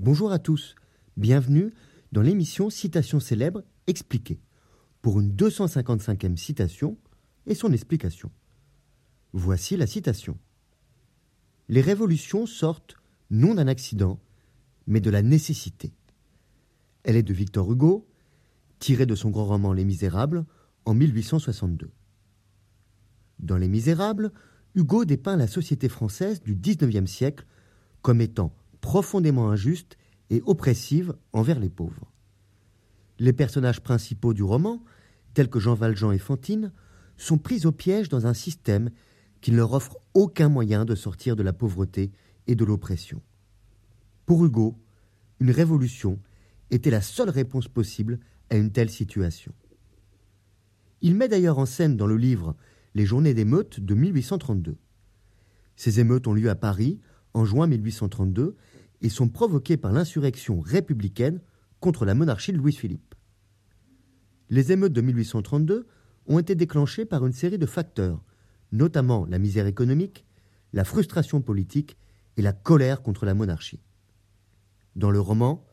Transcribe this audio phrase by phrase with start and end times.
[0.00, 0.76] Bonjour à tous,
[1.16, 1.74] bienvenue
[2.12, 4.40] dans l'émission Citation célèbre expliquée,
[5.02, 6.96] pour une 255e citation
[7.46, 8.30] et son explication.
[9.32, 10.38] Voici la citation.
[11.68, 12.94] Les révolutions sortent
[13.30, 14.20] non d'un accident,
[14.86, 15.92] mais de la nécessité.
[17.02, 18.06] Elle est de Victor Hugo,
[18.78, 20.46] tirée de son grand roman Les Misérables
[20.84, 21.90] en 1862.
[23.40, 24.30] Dans Les Misérables,
[24.76, 27.46] Hugo dépeint la société française du XIXe siècle
[28.00, 29.96] comme étant profondément injuste
[30.30, 32.12] et oppressive envers les pauvres.
[33.18, 34.82] Les personnages principaux du roman,
[35.34, 36.72] tels que Jean Valjean et Fantine,
[37.16, 38.90] sont pris au piège dans un système
[39.40, 42.12] qui ne leur offre aucun moyen de sortir de la pauvreté
[42.46, 43.20] et de l'oppression.
[44.26, 44.78] Pour Hugo,
[45.40, 46.18] une révolution
[46.70, 48.18] était la seule réponse possible
[48.50, 49.52] à une telle situation.
[51.00, 52.56] Il met d'ailleurs en scène dans le livre
[52.94, 54.76] les journées d'émeutes de 1832.
[55.76, 56.98] Ces émeutes ont lieu à Paris
[57.34, 58.56] en juin 1832
[59.02, 61.40] et sont provoquées par l'insurrection républicaine
[61.80, 63.14] contre la monarchie de Louis-Philippe.
[64.50, 65.86] Les émeutes de 1832
[66.26, 68.24] ont été déclenchées par une série de facteurs,
[68.72, 70.26] notamment la misère économique,
[70.72, 71.96] la frustration politique
[72.36, 73.82] et la colère contre la monarchie.
[74.96, 75.64] Dans le roman,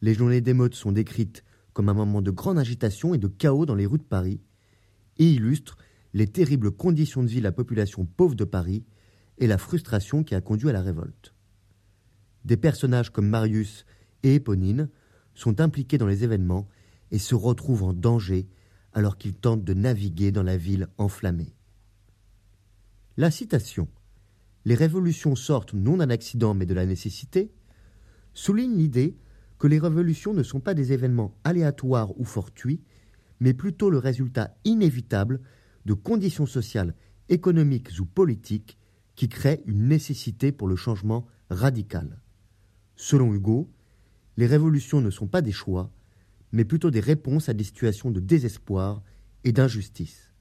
[0.00, 3.74] les journées d'émeutes sont décrites comme un moment de grande agitation et de chaos dans
[3.74, 4.40] les rues de Paris,
[5.18, 5.78] et illustrent
[6.12, 8.84] les terribles conditions de vie de la population pauvre de Paris
[9.38, 11.34] et la frustration qui a conduit à la révolte.
[12.48, 13.84] Des personnages comme Marius
[14.22, 14.88] et Éponine
[15.34, 16.66] sont impliqués dans les événements
[17.10, 18.48] et se retrouvent en danger
[18.94, 21.52] alors qu'ils tentent de naviguer dans la ville enflammée.
[23.18, 23.86] La citation
[24.64, 27.52] Les révolutions sortent non d'un accident mais de la nécessité
[28.32, 29.18] souligne l'idée
[29.58, 32.80] que les révolutions ne sont pas des événements aléatoires ou fortuits,
[33.40, 35.42] mais plutôt le résultat inévitable
[35.84, 36.94] de conditions sociales,
[37.28, 38.78] économiques ou politiques
[39.16, 42.22] qui créent une nécessité pour le changement radical.
[43.10, 43.70] Selon Hugo,
[44.36, 45.90] les révolutions ne sont pas des choix,
[46.52, 49.02] mais plutôt des réponses à des situations de désespoir
[49.44, 50.34] et d'injustice.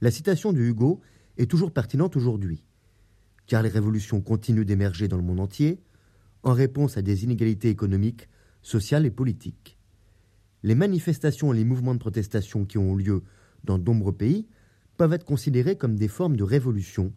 [0.00, 1.00] La citation de Hugo
[1.36, 2.62] est toujours pertinente aujourd'hui,
[3.48, 5.80] car les révolutions continuent d'émerger dans le monde entier
[6.44, 8.28] en réponse à des inégalités économiques,
[8.62, 9.80] sociales et politiques.
[10.62, 13.24] Les manifestations et les mouvements de protestation qui ont lieu
[13.64, 14.46] dans de nombreux pays
[14.96, 17.12] peuvent être considérés comme des formes de révolution,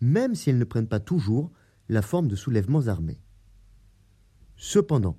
[0.00, 1.50] même si elles ne prennent pas toujours
[1.88, 3.18] la forme de soulèvements armés.
[4.62, 5.16] Cependant,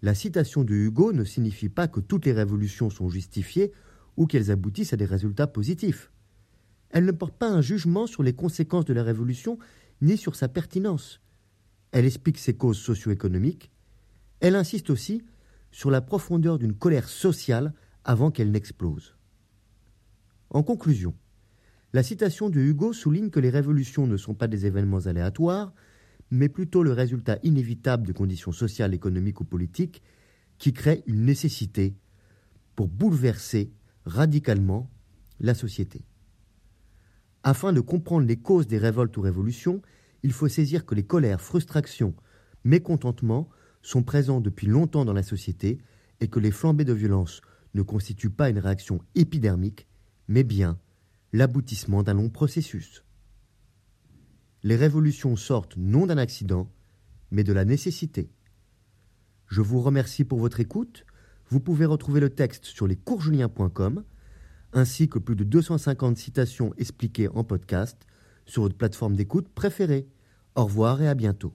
[0.00, 3.72] la citation de Hugo ne signifie pas que toutes les révolutions sont justifiées
[4.16, 6.12] ou qu'elles aboutissent à des résultats positifs.
[6.90, 9.58] Elle ne porte pas un jugement sur les conséquences de la révolution
[10.02, 11.20] ni sur sa pertinence.
[11.90, 13.72] Elle explique ses causes socio-économiques.
[14.38, 15.20] Elle insiste aussi
[15.72, 19.16] sur la profondeur d'une colère sociale avant qu'elle n'explose.
[20.50, 21.12] En conclusion,
[21.92, 25.74] la citation de Hugo souligne que les révolutions ne sont pas des événements aléatoires,
[26.34, 30.02] mais plutôt le résultat inévitable de conditions sociales, économiques ou politiques
[30.58, 31.94] qui créent une nécessité
[32.74, 33.72] pour bouleverser
[34.04, 34.90] radicalement
[35.38, 36.04] la société.
[37.44, 39.80] Afin de comprendre les causes des révoltes ou révolutions,
[40.24, 42.16] il faut saisir que les colères, frustrations,
[42.64, 43.48] mécontentements
[43.82, 45.78] sont présents depuis longtemps dans la société
[46.20, 47.42] et que les flambées de violence
[47.74, 49.86] ne constituent pas une réaction épidermique,
[50.26, 50.80] mais bien
[51.32, 53.04] l'aboutissement d'un long processus.
[54.64, 56.70] Les révolutions sortent non d'un accident,
[57.30, 58.30] mais de la nécessité.
[59.46, 61.04] Je vous remercie pour votre écoute.
[61.50, 64.04] Vous pouvez retrouver le texte sur lescoursjulien.com,
[64.72, 68.06] ainsi que plus de 250 citations expliquées en podcast
[68.46, 70.08] sur votre plateforme d'écoute préférée.
[70.54, 71.52] Au revoir et à bientôt.